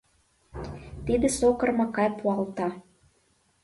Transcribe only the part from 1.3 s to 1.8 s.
Сокыр